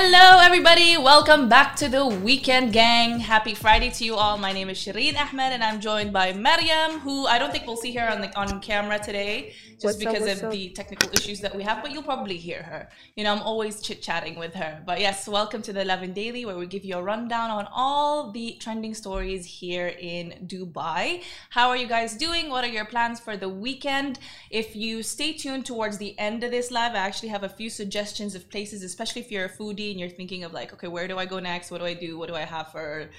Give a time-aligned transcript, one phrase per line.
[0.00, 0.96] Hello, everybody.
[0.96, 3.18] Welcome back to the weekend gang.
[3.18, 4.38] Happy Friday to you all.
[4.38, 7.76] My name is Shireen Ahmed, and I'm joined by Mariam, who I don't think we'll
[7.76, 10.52] see here on the on camera today just What's because what's of up?
[10.52, 12.88] the technical issues that we have, but you'll probably hear her.
[13.14, 14.82] You know, I'm always chit chatting with her.
[14.84, 18.32] But yes, welcome to the Lovin Daily, where we give you a rundown on all
[18.32, 21.22] the trending stories here in Dubai.
[21.50, 22.50] How are you guys doing?
[22.50, 24.18] What are your plans for the weekend?
[24.50, 27.70] If you stay tuned towards the end of this live, I actually have a few
[27.70, 31.08] suggestions of places, especially if you're a foodie and you're thinking of like, okay, where
[31.08, 31.70] do I go next?
[31.70, 32.18] What do I do?
[32.18, 33.10] What do I have for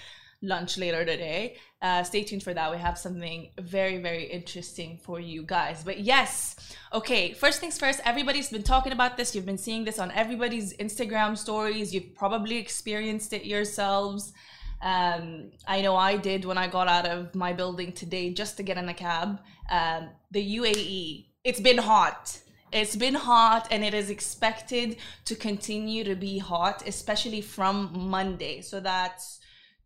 [0.41, 1.57] lunch later today.
[1.81, 2.71] Uh, stay tuned for that.
[2.71, 5.83] We have something very, very interesting for you guys.
[5.83, 6.55] But yes,
[6.93, 9.35] okay, first things first, everybody's been talking about this.
[9.35, 11.93] You've been seeing this on everybody's Instagram stories.
[11.93, 14.33] You've probably experienced it yourselves.
[14.81, 18.63] Um, I know I did when I got out of my building today just to
[18.63, 19.41] get in a cab.
[19.69, 22.39] Um, the UAE, it's been hot.
[22.71, 28.61] It's been hot and it is expected to continue to be hot, especially from Monday.
[28.61, 29.39] So that's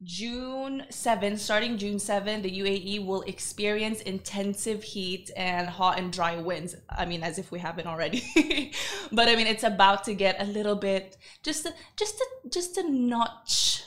[0.03, 6.35] June 7, starting June 7, the UAE will experience intensive heat and hot and dry
[6.35, 6.75] winds.
[6.89, 8.21] I mean, as if we haven't already.
[9.11, 12.77] but I mean, it's about to get a little bit just a, just a, just
[12.77, 13.82] a notch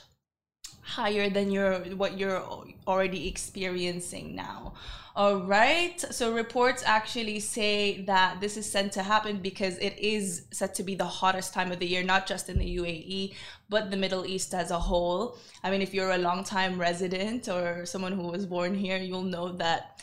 [0.87, 2.42] higher than your what you're
[2.87, 4.73] already experiencing now.
[5.17, 5.98] All right.
[6.11, 10.83] So reports actually say that this is said to happen because it is said to
[10.83, 13.34] be the hottest time of the year, not just in the UAE,
[13.69, 15.39] but the Middle East as a whole.
[15.64, 19.53] I mean, if you're a long-time resident or someone who was born here, you'll know
[19.53, 20.03] that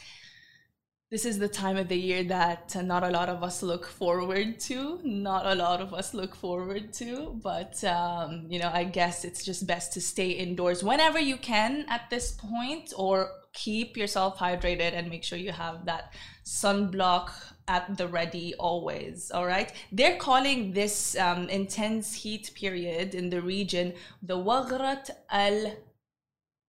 [1.14, 4.60] this is the time of the year that not a lot of us look forward
[4.60, 4.99] to.
[5.04, 9.45] Not a lot of us look forward to, but um, you know, I guess it's
[9.45, 14.93] just best to stay indoors whenever you can at this point, or keep yourself hydrated
[14.95, 16.14] and make sure you have that
[16.45, 17.30] sunblock
[17.67, 19.30] at the ready always.
[19.30, 23.93] All right, they're calling this um, intense heat period in the region
[24.23, 25.76] the Wagrat al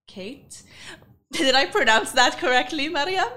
[0.07, 0.61] Kate.
[1.31, 3.29] Did I pronounce that correctly, Mariam?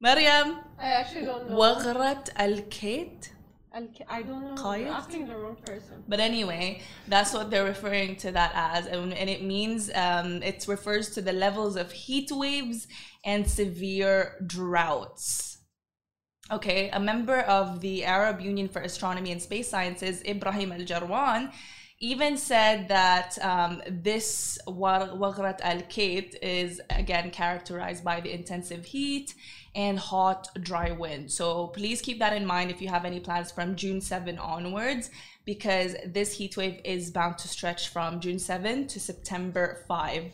[0.00, 1.56] Mariam, I actually don't know.
[1.56, 3.32] Wagrat al Kate.
[3.72, 4.62] I'll- I don't know.
[4.62, 4.80] Qayed?
[4.86, 6.02] You're asking the wrong person.
[6.08, 10.64] But anyway, that's what they're referring to that as, and, and it means um, it
[10.66, 12.88] refers to the levels of heat waves
[13.24, 15.58] and severe droughts.
[16.50, 21.52] Okay, a member of the Arab Union for Astronomy and Space Sciences, Ibrahim Al Jarwan,
[22.00, 28.86] even said that um, this Wa- Wagrat Al Kate is again characterized by the intensive
[28.86, 29.34] heat
[29.74, 31.30] and hot, dry wind.
[31.30, 35.10] So please keep that in mind if you have any plans from June 7 onwards,
[35.44, 40.32] because this heat wave is bound to stretch from June 7 to September 5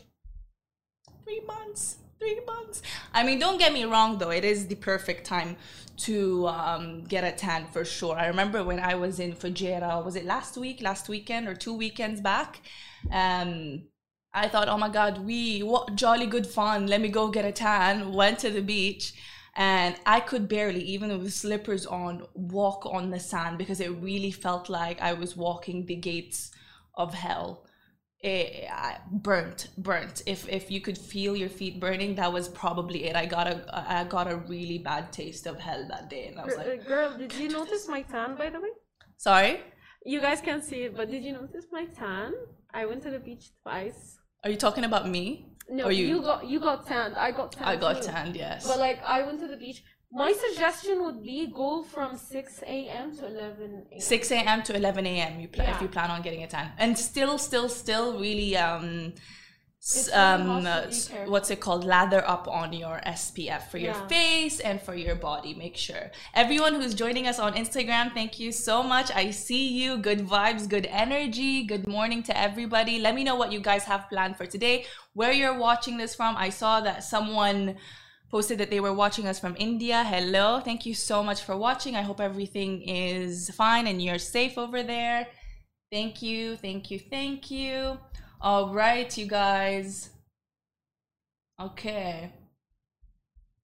[1.27, 2.81] three months three months.
[3.13, 4.31] I mean don't get me wrong though.
[4.31, 5.55] It is the perfect time
[5.97, 8.15] to um, get a tan for sure.
[8.15, 11.73] I remember when i was in fujairah was it last week last weekend or two
[11.73, 12.61] weekends back?
[13.11, 13.83] Um,
[14.33, 16.87] i thought oh my god we what jolly good fun.
[16.87, 18.13] Let me go get a tan.
[18.13, 19.13] Went to the beach
[19.57, 24.31] and i could barely even with slippers on walk on the sand because it really
[24.31, 26.51] felt like i was walking the gates
[26.93, 27.66] of hell
[28.21, 33.03] it, I- burnt burnt if if you could feel your feet burning that was probably
[33.05, 33.63] it i got a
[33.99, 37.15] i got a really bad taste of hell that day and i was like Girl,
[37.17, 38.69] did you notice my tan, by the way?
[39.17, 39.59] sorry
[40.05, 42.31] You guys can't see it, but did you notice my tan?
[42.73, 44.17] I went to the beach twice.
[44.43, 45.23] are you talking about me
[45.69, 46.05] No, you?
[46.11, 46.21] you?
[46.29, 47.15] got you got tanned.
[47.27, 47.69] I got tanned.
[47.71, 48.07] i got too.
[48.11, 49.79] tanned yes But like, I went to the beach.
[50.11, 53.15] My suggestion would be go from 6 a.m.
[53.17, 53.99] to 11 a.m.
[53.99, 56.97] 6 a.m to 11 a.m you pla- if you plan on getting a tan and
[56.97, 59.13] still still still really um
[59.79, 61.31] It's um uh, be s- careful.
[61.33, 65.53] what's it called lather up on your spf for your face and for your body
[65.53, 66.05] make sure.
[66.33, 69.11] Everyone who's joining us on instagram thank you so much.
[69.23, 69.97] I see you.
[69.97, 71.53] Good vibes good energy.
[71.73, 72.99] Good morning to everybody.
[72.99, 74.85] Let me know what you guys have planned for today.
[75.19, 76.31] Where you're watching this from.
[76.37, 77.75] I saw that someone
[78.29, 80.03] posted that they were watching us from India.
[80.03, 80.59] Hello.
[80.59, 81.95] Thank you so much for watching.
[81.95, 85.27] I hope everything is fine and you're safe over there.
[85.91, 86.57] Thank you.
[86.57, 86.99] Thank you.
[86.99, 87.97] Thank you.
[88.41, 90.09] All right, you guys.
[91.59, 92.31] Okay.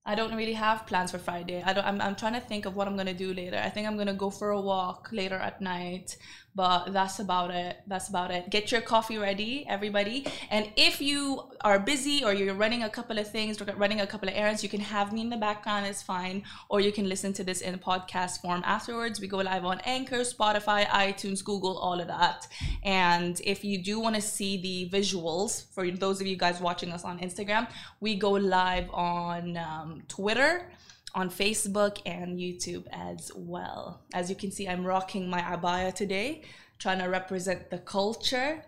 [0.06, 1.62] I don't really have plans for Friday.
[1.64, 3.58] I don't I'm I'm trying to think of what I'm going to do later.
[3.58, 6.16] I think I'm going to go for a walk later at night.
[6.56, 7.78] But that's about it.
[7.88, 8.48] That's about it.
[8.48, 10.26] Get your coffee ready, everybody.
[10.50, 14.28] And if you are busy or you're running a couple of things, running a couple
[14.28, 16.44] of errands, you can have me in the background, it's fine.
[16.68, 19.20] Or you can listen to this in podcast form afterwards.
[19.20, 22.46] We go live on Anchor, Spotify, iTunes, Google, all of that.
[22.84, 26.92] And if you do want to see the visuals, for those of you guys watching
[26.92, 27.68] us on Instagram,
[27.98, 30.70] we go live on um, Twitter
[31.14, 34.02] on Facebook and YouTube as well.
[34.12, 36.42] As you can see, I'm rocking my abaya today,
[36.78, 38.64] trying to represent the culture.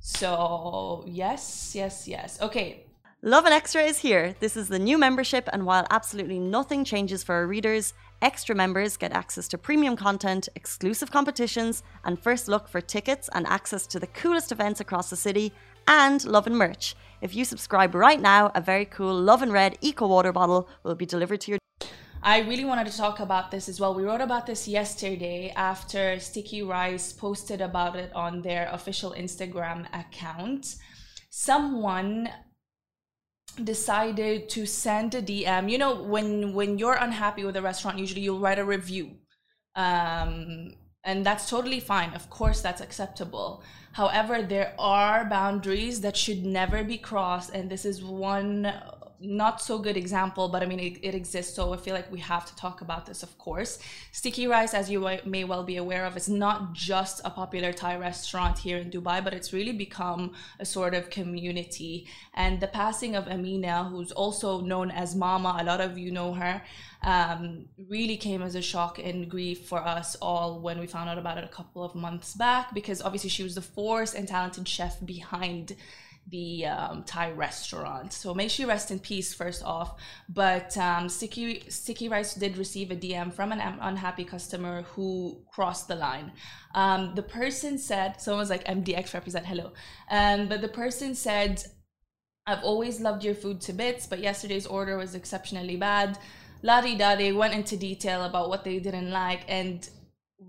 [0.00, 2.40] So, yes, yes, yes.
[2.40, 2.86] Okay.
[3.22, 4.34] Lovin Extra is here.
[4.40, 7.92] This is the new membership, and while absolutely nothing changes for our readers,
[8.22, 13.46] extra members get access to premium content, exclusive competitions, and first look for tickets and
[13.46, 15.52] access to the coolest events across the city,
[15.86, 16.96] and love and merch.
[17.20, 20.94] If you subscribe right now, a very cool Love and Red Eco Water bottle will
[20.94, 21.58] be delivered to your
[22.22, 23.94] I really wanted to talk about this as well.
[23.94, 29.86] We wrote about this yesterday after Sticky Rice posted about it on their official Instagram
[29.98, 30.76] account.
[31.30, 32.28] Someone
[33.64, 35.70] decided to send a DM.
[35.70, 39.16] You know, when when you're unhappy with a restaurant, usually you'll write a review.
[39.74, 40.74] Um,
[41.04, 42.12] and that's totally fine.
[42.12, 43.62] Of course, that's acceptable.
[43.92, 48.70] However, there are boundaries that should never be crossed, and this is one
[49.20, 51.54] not so good example, but I mean, it, it, exists.
[51.54, 53.78] So I feel like we have to talk about this, of course.
[54.12, 57.96] Sticky Rice, as you may well be aware of, is not just a popular Thai
[57.96, 62.06] restaurant here in Dubai, but it's really become a sort of community.
[62.32, 66.32] And the passing of Amina, who's also known as Mama, a lot of you know
[66.32, 66.62] her,
[67.02, 71.18] um, really came as a shock and grief for us all when we found out
[71.18, 74.66] about it a couple of months back, because obviously she was the force and talented
[74.66, 75.76] chef behind
[76.30, 78.12] the um, Thai restaurant.
[78.12, 80.00] So may she rest in peace, first off.
[80.28, 85.88] But um, Sticky, Sticky Rice did receive a DM from an unhappy customer who crossed
[85.88, 86.32] the line.
[86.74, 89.72] Um, the person said, someone was like, MDX represent, hello.
[90.10, 91.62] Um, but the person said,
[92.46, 96.18] I've always loved your food to bits, but yesterday's order was exceptionally bad.
[96.62, 99.42] La di da, they went into detail about what they didn't like.
[99.48, 99.88] And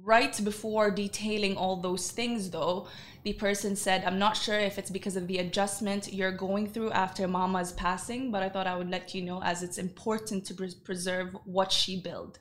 [0.04, 2.88] right before detailing all those things, though,
[3.24, 6.92] the person said, I'm not sure if it's because of the adjustment you're going through
[6.92, 10.54] after mama's passing, but I thought I would let you know as it's important to
[10.56, 12.40] pre- preserve what she built.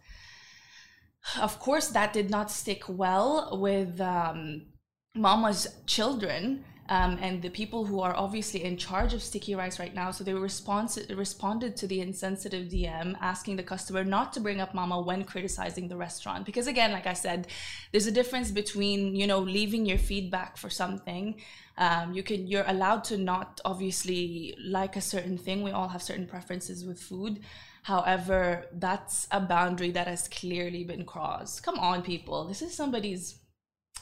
[1.38, 4.66] Of course, that did not stick well with um,
[5.14, 9.94] mama's children um, and the people who are obviously in charge of sticky rice right
[9.94, 10.10] now.
[10.10, 14.74] So they respons- responded to the insensitive DM asking the customer not to bring up
[14.74, 16.44] mama when criticizing the restaurant.
[16.44, 17.46] Because again, like I said,
[17.92, 21.40] there's a difference between, you know, leaving your feedback for something.
[21.78, 25.62] Um, you can, you're allowed to not obviously like a certain thing.
[25.62, 27.38] We all have certain preferences with food.
[27.84, 31.62] However, that's a boundary that has clearly been crossed.
[31.62, 32.46] Come on, people.
[32.46, 33.39] This is somebody's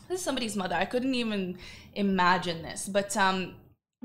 [0.08, 0.74] this is somebody's mother.
[0.74, 1.58] I couldn't even
[1.94, 2.88] imagine this.
[2.88, 3.54] But um,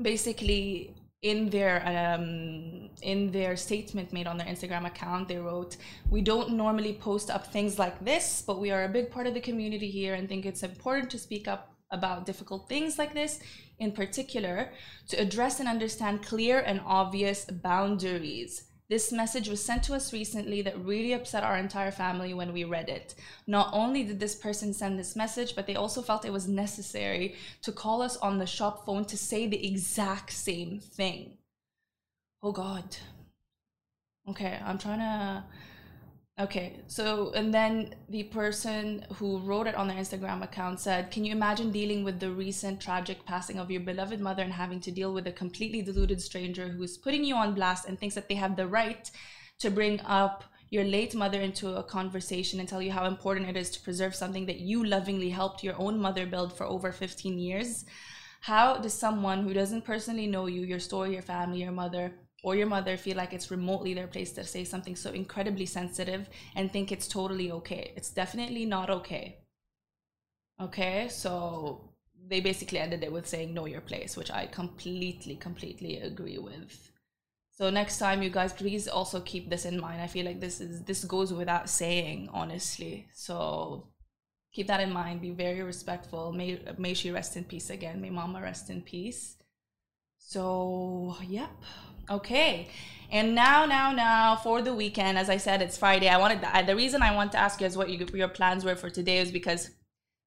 [0.00, 5.76] basically, in their um, in their statement made on their Instagram account, they wrote,
[6.10, 9.34] "We don't normally post up things like this, but we are a big part of
[9.34, 13.40] the community here and think it's important to speak up about difficult things like this,
[13.78, 14.72] in particular,
[15.08, 20.60] to address and understand clear and obvious boundaries." This message was sent to us recently
[20.62, 23.14] that really upset our entire family when we read it.
[23.46, 27.36] Not only did this person send this message, but they also felt it was necessary
[27.62, 31.38] to call us on the shop phone to say the exact same thing.
[32.42, 32.96] Oh God.
[34.28, 35.44] Okay, I'm trying to
[36.36, 41.24] Okay, so and then the person who wrote it on their Instagram account said, Can
[41.24, 44.90] you imagine dealing with the recent tragic passing of your beloved mother and having to
[44.90, 48.28] deal with a completely deluded stranger who is putting you on blast and thinks that
[48.28, 49.12] they have the right
[49.60, 53.56] to bring up your late mother into a conversation and tell you how important it
[53.56, 57.38] is to preserve something that you lovingly helped your own mother build for over 15
[57.38, 57.84] years?
[58.40, 62.12] How does someone who doesn't personally know you, your story, your family, your mother,
[62.44, 66.28] or your mother feel like it's remotely their place to say something so incredibly sensitive
[66.54, 67.92] and think it's totally okay.
[67.96, 69.38] It's definitely not okay.
[70.60, 71.80] Okay, so
[72.28, 76.92] they basically ended it with saying know your place, which I completely, completely agree with.
[77.50, 80.02] So next time you guys please also keep this in mind.
[80.02, 83.06] I feel like this is this goes without saying, honestly.
[83.14, 83.88] So
[84.52, 85.22] keep that in mind.
[85.22, 86.30] Be very respectful.
[86.30, 88.02] May may she rest in peace again.
[88.02, 89.36] May mama rest in peace.
[90.26, 91.50] So yep.
[92.10, 92.68] Okay.
[93.10, 96.08] And now, now, now for the weekend, as I said, it's Friday.
[96.08, 98.74] I wanted the reason I want to ask you is what you, your plans were
[98.74, 99.70] for today is because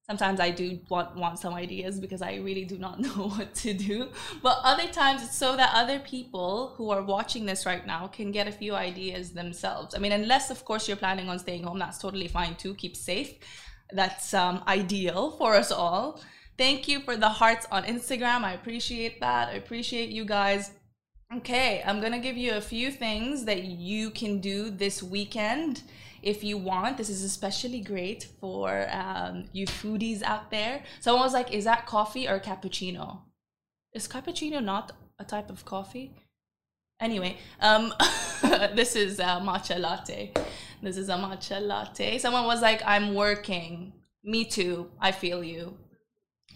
[0.08, 3.74] sometimes I do want want some ideas because I really do not know what to
[3.74, 4.08] do.
[4.42, 8.30] But other times it's so that other people who are watching this right now can
[8.32, 9.94] get a few ideas themselves.
[9.94, 12.74] I mean, unless of course you're planning on staying home, that's totally fine too.
[12.74, 13.34] Keep safe.
[13.92, 16.20] that's um, ideal for us all.
[16.58, 18.42] Thank you for the hearts on Instagram.
[18.42, 19.48] I appreciate that.
[19.48, 20.72] I appreciate you guys.
[21.32, 25.82] Okay, I'm gonna give you a few things that you can do this weekend
[26.20, 26.96] if you want.
[26.96, 30.82] This is especially great for um, you foodies out there.
[30.98, 33.20] Someone was like, Is that coffee or cappuccino?
[33.92, 36.12] Is cappuccino not a type of coffee?
[37.00, 37.94] Anyway, um,
[38.74, 40.32] this is a matcha latte.
[40.82, 42.18] This is a matcha latte.
[42.18, 43.92] Someone was like, I'm working.
[44.24, 44.90] Me too.
[45.00, 45.76] I feel you.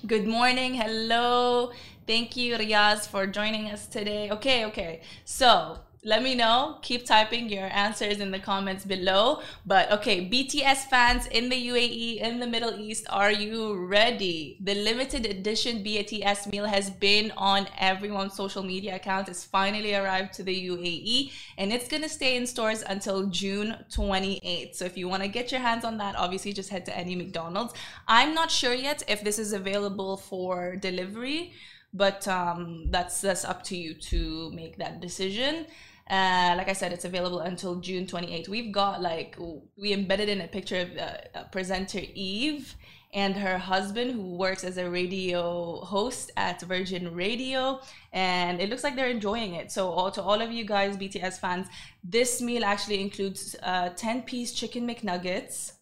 [0.07, 0.75] Good morning.
[0.75, 1.73] Hello.
[2.07, 4.31] Thank you, Riaz, for joining us today.
[4.31, 5.01] Okay, okay.
[5.25, 6.79] So let me know.
[6.83, 9.41] Keep typing your answers in the comments below.
[9.65, 14.59] But okay, BTS fans in the UAE, in the Middle East, are you ready?
[14.61, 19.29] The limited edition BTS meal has been on everyone's social media account.
[19.29, 23.77] It's finally arrived to the UAE and it's going to stay in stores until June
[23.89, 24.75] 28th.
[24.75, 27.15] So if you want to get your hands on that, obviously just head to any
[27.15, 27.75] McDonald's.
[28.09, 31.53] I'm not sure yet if this is available for delivery
[31.95, 35.67] but um, that's that's up to you to make that decision.
[36.13, 38.47] Uh, like I said, it's available until June 28th.
[38.47, 39.35] We've got like,
[39.79, 42.77] we embedded in a picture of uh, presenter Eve
[43.15, 47.81] and her husband who works as a radio host at Virgin Radio
[48.13, 49.73] and it looks like they're enjoying it.
[49.73, 51.69] So all, to all of you guys BTS fans,
[52.05, 55.73] this meal actually includes uh, 10 piece chicken McNuggets,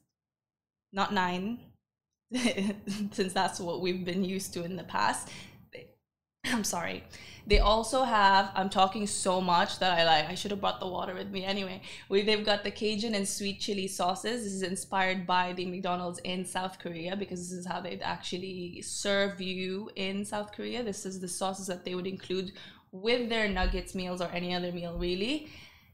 [0.93, 1.59] not 9
[3.11, 5.29] since that's what we've been used to in the past.
[6.53, 7.05] I'm sorry.
[7.47, 10.87] They also have, I'm talking so much that I like, I should have brought the
[10.87, 11.83] water with me anyway.
[12.09, 14.45] We, they've got the Cajun and sweet chili sauces.
[14.45, 18.83] This is inspired by the McDonald's in South Korea because this is how they'd actually
[18.83, 20.83] serve you in South Korea.
[20.83, 22.53] This is the sauces that they would include
[22.93, 25.49] with their nuggets meals or any other meal really.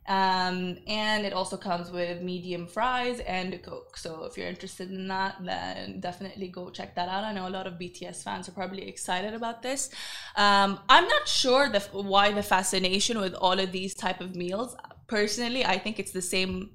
[0.09, 3.97] Um, and it also comes with medium fries and a Coke.
[3.97, 7.25] So if you're interested in that, then definitely go check that out.
[7.25, 9.91] I know a lot of BTS fans are probably excited about this.
[10.37, 14.77] Um, I'm not sure the, why the fascination with all of these type of meals.
[15.09, 16.71] Personally, I think it's the same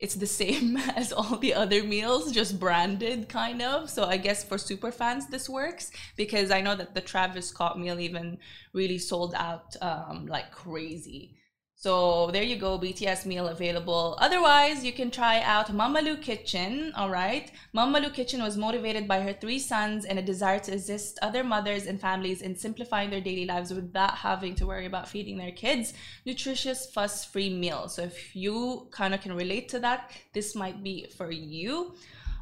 [0.00, 3.90] it's the same as all the other meals, just branded kind of.
[3.90, 7.78] So I guess for super fans, this works because I know that the Travis Scott
[7.78, 8.38] meal even
[8.72, 11.36] really sold out um, like crazy.
[11.82, 14.14] So there you go, BTS meal available.
[14.18, 17.50] Otherwise, you can try out Mamalu Kitchen, all right?
[17.74, 21.86] Mamalu Kitchen was motivated by her three sons and a desire to assist other mothers
[21.86, 25.94] and families in simplifying their daily lives without having to worry about feeding their kids
[26.26, 27.94] nutritious, fuss-free meals.
[27.94, 31.94] So if you kind of can relate to that, this might be for you.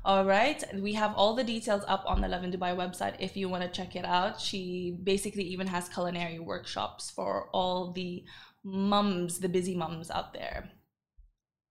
[0.04, 3.48] All right, we have all the details up on the Lovin Dubai website if you
[3.48, 4.40] want to check it out.
[4.40, 8.24] She basically even has culinary workshops for all the
[8.64, 10.70] mums, the busy mums out there.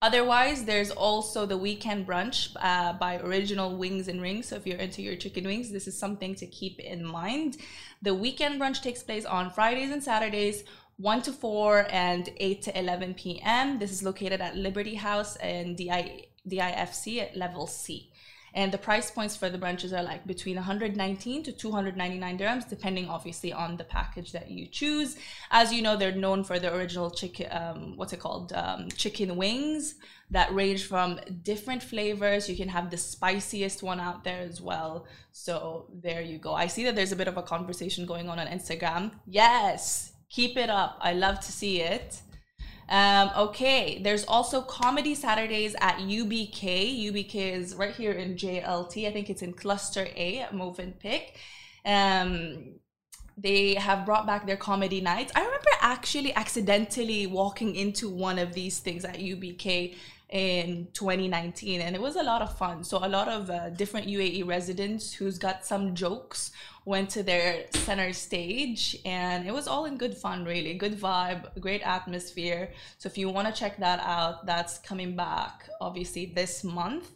[0.01, 4.47] Otherwise, there's also the weekend brunch uh, by Original Wings and Rings.
[4.47, 7.57] So if you're into your chicken wings, this is something to keep in mind.
[8.03, 10.65] The weekend brunch takes place on Fridays and Saturdays,
[10.97, 13.79] 1 to 4 and 8 to 11 p.m.
[13.79, 18.11] This is located at Liberty House and DI, DIFC at level C
[18.53, 23.07] and the price points for the brunches are like between 119 to 299 dirhams depending
[23.09, 25.17] obviously on the package that you choose.
[25.51, 28.53] As you know they're known for the original chicken um, what's it called?
[28.53, 29.95] Um, chicken wings
[30.31, 32.49] that range from different flavors.
[32.49, 35.05] You can have the spiciest one out there as well.
[35.31, 36.53] So there you go.
[36.53, 39.11] I see that there's a bit of a conversation going on on instagram.
[39.25, 40.97] Yes keep it up.
[41.01, 42.21] I love to see it
[42.89, 47.11] um, okay, there's also Comedy Saturdays at UBK.
[47.11, 49.07] UBK is right here in JLT.
[49.07, 51.31] I think it's in Cluster A at Mövenpick.
[51.85, 52.79] Um,
[53.37, 55.31] they have brought back their comedy nights.
[55.35, 59.95] I remember actually accidentally walking into one of these things at UBK
[60.29, 62.83] in 2019 and it was a lot of fun.
[62.83, 66.51] So a lot of uh, different uae residents who's got some jokes
[66.83, 70.73] went to their center stage and it was all in good fun really.
[70.73, 72.71] Good vibe great atmosphere.
[72.97, 77.11] So if you want to check that out that's coming back obviously this month.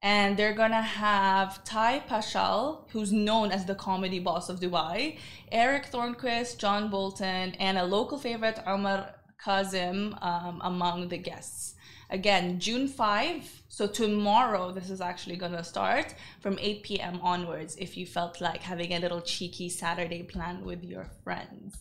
[0.00, 5.16] And they're gonna have Ty Pashal, who's known as the comedy boss of Dubai,
[5.50, 11.74] Eric Thornquist, John Bolton, and a local favorite, Omar Kazim, um, among the guests.
[12.10, 13.62] Again, June 5.
[13.68, 17.20] So tomorrow, this is actually going to start from 8 p.m.
[17.22, 21.76] onwards if you felt like having a little cheeky Saturday plan with your friends.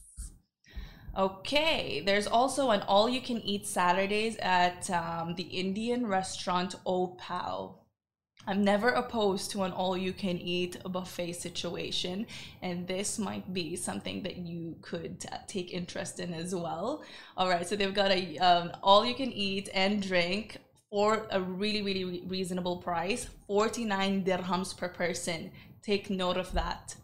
[1.15, 7.75] Okay, there's also an all you can eat Saturdays at um, the Indian restaurant Opao.
[8.45, 12.27] I'm never opposed to an all you can eat buffet situation,
[12.61, 17.03] and this might be something that you could take interest in as well.
[17.37, 20.57] All right, so they've got a um, all you can eat and drink
[20.89, 25.51] for a really, really re- reasonable price 49 dirhams per person.
[25.81, 26.95] Take note of that.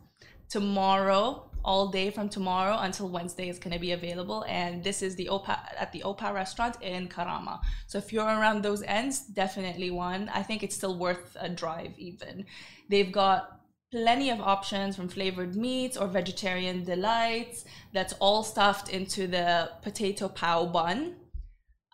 [0.49, 4.45] Tomorrow, all day from tomorrow until Wednesday is going to be available.
[4.47, 7.59] And this is the Opa at the Opa restaurant in Karama.
[7.87, 10.29] So if you're around those ends, definitely one.
[10.29, 12.45] I think it's still worth a drive, even.
[12.89, 13.59] They've got
[13.91, 20.27] plenty of options from flavored meats or vegetarian delights that's all stuffed into the potato
[20.29, 21.15] pao bun.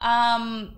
[0.02, 0.76] Um,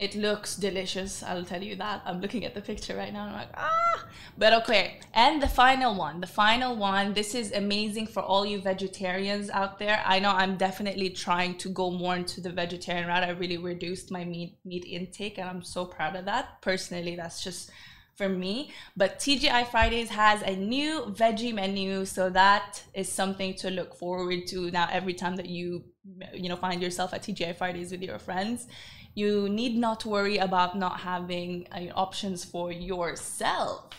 [0.00, 2.00] it looks delicious, I'll tell you that.
[2.06, 3.26] I'm looking at the picture right now.
[3.26, 4.06] I'm like, ah!
[4.38, 4.98] But okay.
[5.12, 9.78] And the final one, the final one, this is amazing for all you vegetarians out
[9.78, 10.02] there.
[10.06, 13.24] I know I'm definitely trying to go more into the vegetarian route.
[13.24, 16.62] I really reduced my meat meat intake and I'm so proud of that.
[16.62, 17.70] Personally, that's just
[18.16, 18.72] for me.
[18.96, 24.46] But TGI Fridays has a new veggie menu, so that is something to look forward
[24.48, 25.84] to now every time that you
[26.32, 28.66] you know find yourself at TGI Fridays with your friends
[29.14, 33.90] you need not worry about not having uh, options for yourself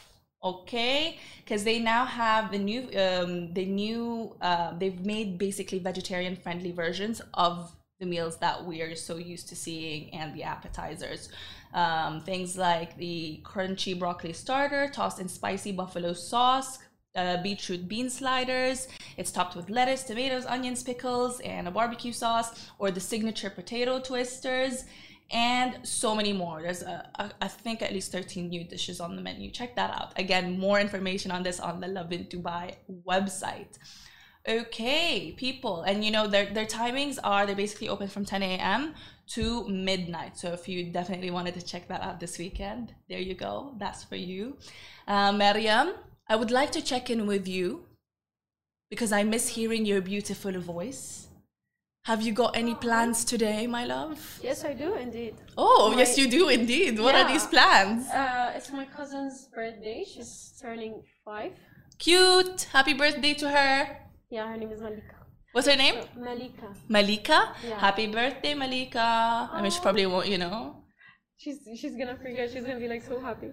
[0.43, 1.19] okay?
[1.43, 6.71] Because they now have the new um, the new uh, they've made basically vegetarian friendly
[6.71, 11.29] versions of the meals that we are so used to seeing and the appetizers.
[11.73, 16.79] Um, things like the crunchy broccoli starter tossed in spicy buffalo sauce
[17.15, 18.87] uh, beetroot bean sliders.
[19.17, 23.99] It's topped with lettuce, tomatoes, onions, pickles, and a barbecue sauce, or the signature potato
[23.99, 24.85] twisters,
[25.31, 26.61] and so many more.
[26.61, 29.49] There's, a, a, I think, at least 13 new dishes on the menu.
[29.51, 30.17] Check that out.
[30.19, 32.75] Again, more information on this on the Lovin Dubai
[33.07, 33.77] website.
[34.47, 38.95] Okay, people, and you know their their timings are they're basically open from 10 a.m.
[39.27, 40.35] to midnight.
[40.35, 43.75] So if you definitely wanted to check that out this weekend, there you go.
[43.77, 44.57] That's for you,
[45.07, 45.31] uh.
[46.31, 47.83] I would like to check in with you
[48.89, 51.27] because I miss hearing your beautiful voice.
[52.05, 54.39] Have you got any plans today, my love?
[54.41, 55.35] Yes, I do indeed.
[55.57, 56.97] Oh, My- yes, you do indeed.
[57.01, 58.07] What are these plans?
[58.07, 60.05] Uh, it's my cousin's birthday.
[60.07, 61.51] She's turning five.
[61.99, 62.61] Cute.
[62.71, 63.97] Happy birthday to her.
[64.29, 65.17] Yeah, her name is Malika.
[65.51, 65.95] What's her name?
[66.15, 66.73] Malika.
[66.87, 67.39] Malika.
[67.67, 67.77] Yeah.
[67.77, 69.49] Happy birthday, Malika.
[69.51, 70.80] I mean, she probably won't, you know.
[71.41, 72.51] She's she's gonna freak out.
[72.51, 73.51] She's gonna be like so happy.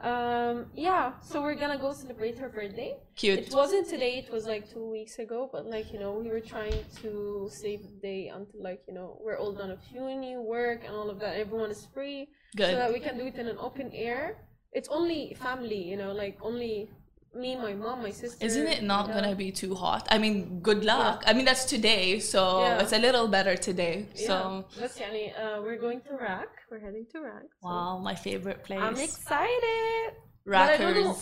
[0.00, 1.12] Um, yeah.
[1.20, 2.96] So we're gonna go celebrate her birthday.
[3.14, 3.40] Cute.
[3.40, 4.24] It wasn't today.
[4.24, 5.50] It was like two weeks ago.
[5.52, 9.18] But like you know, we were trying to save the day until like you know
[9.22, 11.36] we're all done with uni, work, and all of that.
[11.36, 14.38] Everyone is free, so that we can do it in an open air.
[14.72, 16.90] It's only family, you know, like only
[17.36, 18.44] me, my mom, my sister.
[18.44, 20.06] Isn't it not gonna be too hot?
[20.10, 21.22] I mean, good luck.
[21.26, 22.80] I mean, that's today, so Yeah.
[22.82, 23.96] it's a little better today.
[24.14, 24.26] Yeah.
[24.28, 24.36] So,
[24.80, 26.48] That's yani, uh, we're going to RAK.
[26.70, 27.42] We're heading to RAK.
[27.62, 28.80] so wow, my favorite place.
[28.80, 30.14] I'm excited.
[30.44, 31.18] But I don't know-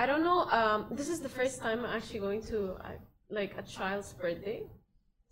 [0.00, 0.40] I don't know.
[0.58, 2.92] Um, this is the first time I'm actually going to uh,
[3.30, 4.60] like a child's birthday,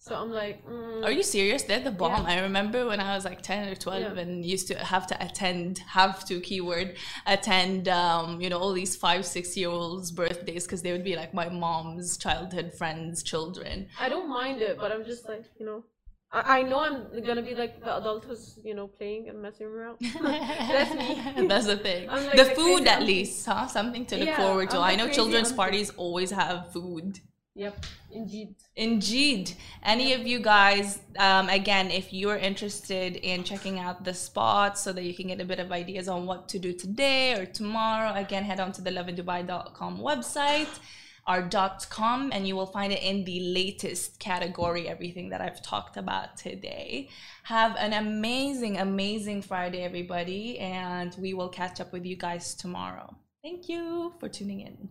[0.07, 1.65] so I'm like, mm, Are you serious?
[1.65, 2.25] They're the bomb.
[2.27, 2.35] Yeah.
[2.35, 4.23] I remember when I was like 10 or 12 Yeah.
[4.23, 8.95] and used to have to attend, have to keyword, attend, um, you know, all these
[8.95, 13.89] five, six year olds' birthdays because they would be like my mom's childhood friends' children.
[13.99, 15.83] I don't mind it, but I'm just like, you know,
[16.31, 19.67] I, I know I'm gonna be like the adult who's you know playing and messing
[19.67, 19.99] around.
[20.23, 21.47] That's me.
[21.49, 22.07] That's the thing.
[22.09, 23.67] Like the food, at least, huh?
[23.67, 24.79] Something to look Yeah, forward to.
[24.79, 27.21] I'm I know children's parties always have food.
[27.57, 28.55] Yep, indeed.
[28.77, 29.53] Indeed.
[29.83, 34.93] Any of you guys, um, again, if you're interested in checking out the spots so
[34.93, 38.13] that you can get a bit of ideas on what to do today or tomorrow,
[38.15, 40.69] again, head on to the lovindubai.com website,
[41.27, 41.49] our
[41.89, 46.37] com, and you will find it in the latest category, everything that I've talked about
[46.37, 47.09] today.
[47.45, 53.17] Have an amazing, amazing Friday, everybody, and we will catch up with you guys tomorrow.
[53.43, 54.91] Thank you for tuning in.